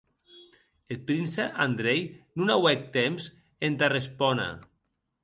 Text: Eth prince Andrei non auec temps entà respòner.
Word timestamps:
Eth 0.93 1.03
prince 1.09 1.43
Andrei 1.65 2.01
non 2.39 2.53
auec 2.55 2.81
temps 2.97 3.29
entà 3.69 3.91
respòner. 3.95 4.49